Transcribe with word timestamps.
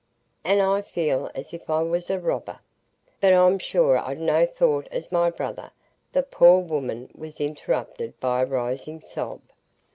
And 0.43 0.63
I 0.63 0.81
feel 0.81 1.29
as 1.35 1.53
if 1.53 1.69
I 1.69 1.83
was 1.83 2.09
a 2.09 2.19
robber. 2.19 2.57
But 3.19 3.33
I'm 3.35 3.59
sure 3.59 3.99
I'd 3.99 4.19
no 4.19 4.47
thought 4.47 4.87
as 4.89 5.11
my 5.11 5.29
brother——" 5.29 5.69
The 6.11 6.23
poor 6.23 6.59
woman 6.59 7.11
was 7.13 7.39
interrupted 7.39 8.19
by 8.19 8.41
a 8.41 8.47
rising 8.47 8.99
sob. 8.99 9.41